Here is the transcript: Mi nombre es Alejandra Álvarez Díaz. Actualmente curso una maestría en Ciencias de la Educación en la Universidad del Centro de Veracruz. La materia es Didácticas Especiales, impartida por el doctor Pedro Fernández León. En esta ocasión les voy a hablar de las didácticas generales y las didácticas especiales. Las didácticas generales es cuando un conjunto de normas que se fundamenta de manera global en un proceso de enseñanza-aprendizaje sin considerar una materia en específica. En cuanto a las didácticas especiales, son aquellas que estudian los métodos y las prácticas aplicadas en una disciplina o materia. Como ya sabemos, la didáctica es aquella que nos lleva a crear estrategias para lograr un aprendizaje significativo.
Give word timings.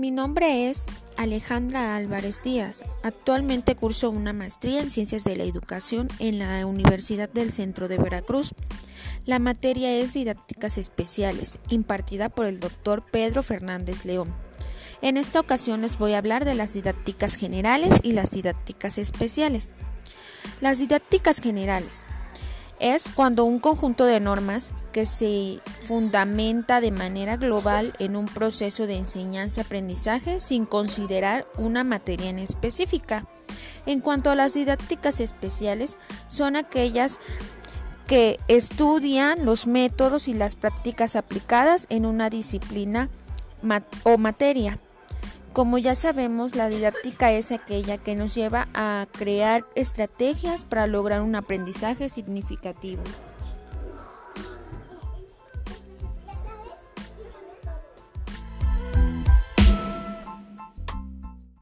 Mi 0.00 0.10
nombre 0.10 0.70
es 0.70 0.86
Alejandra 1.18 1.94
Álvarez 1.94 2.40
Díaz. 2.42 2.82
Actualmente 3.02 3.76
curso 3.76 4.08
una 4.08 4.32
maestría 4.32 4.80
en 4.80 4.88
Ciencias 4.88 5.24
de 5.24 5.36
la 5.36 5.44
Educación 5.44 6.08
en 6.18 6.38
la 6.38 6.64
Universidad 6.64 7.28
del 7.28 7.52
Centro 7.52 7.86
de 7.86 7.98
Veracruz. 7.98 8.54
La 9.26 9.38
materia 9.38 9.92
es 9.92 10.14
Didácticas 10.14 10.78
Especiales, 10.78 11.58
impartida 11.68 12.30
por 12.30 12.46
el 12.46 12.60
doctor 12.60 13.04
Pedro 13.10 13.42
Fernández 13.42 14.06
León. 14.06 14.34
En 15.02 15.18
esta 15.18 15.38
ocasión 15.38 15.82
les 15.82 15.98
voy 15.98 16.14
a 16.14 16.18
hablar 16.18 16.46
de 16.46 16.54
las 16.54 16.72
didácticas 16.72 17.34
generales 17.34 18.00
y 18.02 18.12
las 18.12 18.30
didácticas 18.30 18.96
especiales. 18.96 19.74
Las 20.62 20.78
didácticas 20.78 21.42
generales 21.42 22.06
es 22.80 23.10
cuando 23.10 23.44
un 23.44 23.60
conjunto 23.60 24.04
de 24.04 24.18
normas 24.20 24.72
que 24.92 25.06
se 25.06 25.60
fundamenta 25.86 26.80
de 26.80 26.90
manera 26.90 27.36
global 27.36 27.92
en 27.98 28.16
un 28.16 28.24
proceso 28.26 28.86
de 28.86 28.96
enseñanza-aprendizaje 28.96 30.40
sin 30.40 30.66
considerar 30.66 31.46
una 31.58 31.84
materia 31.84 32.30
en 32.30 32.38
específica. 32.38 33.26
En 33.86 34.00
cuanto 34.00 34.30
a 34.30 34.34
las 34.34 34.54
didácticas 34.54 35.20
especiales, 35.20 35.96
son 36.28 36.56
aquellas 36.56 37.20
que 38.06 38.40
estudian 38.48 39.44
los 39.44 39.66
métodos 39.66 40.26
y 40.26 40.32
las 40.32 40.56
prácticas 40.56 41.14
aplicadas 41.14 41.86
en 41.90 42.06
una 42.06 42.30
disciplina 42.30 43.08
o 44.02 44.18
materia. 44.18 44.80
Como 45.52 45.78
ya 45.78 45.96
sabemos, 45.96 46.54
la 46.54 46.68
didáctica 46.68 47.32
es 47.32 47.50
aquella 47.50 47.98
que 47.98 48.14
nos 48.14 48.34
lleva 48.36 48.68
a 48.72 49.06
crear 49.10 49.64
estrategias 49.74 50.64
para 50.64 50.86
lograr 50.86 51.22
un 51.22 51.34
aprendizaje 51.34 52.08
significativo. 52.08 53.02